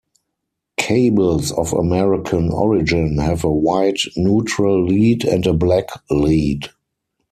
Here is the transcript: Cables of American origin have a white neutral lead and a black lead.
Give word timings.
Cables 0.79 1.51
of 1.51 1.73
American 1.73 2.49
origin 2.51 3.19
have 3.19 3.43
a 3.43 3.51
white 3.53 3.99
neutral 4.17 4.83
lead 4.83 5.23
and 5.23 5.45
a 5.45 5.53
black 5.53 5.89
lead. 6.09 6.69